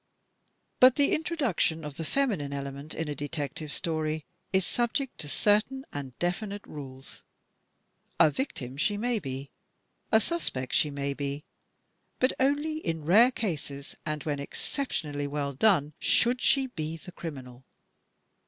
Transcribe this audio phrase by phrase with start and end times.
[0.79, 5.85] But the introduction of the feminine element in a Detective Story is subject to certain
[5.93, 7.21] and definite rules.
[8.19, 9.51] A victim she may be,
[10.11, 11.43] a suspect she may be,
[12.17, 17.63] but only in rare cases and when exceptionally well done, should she be the criminal.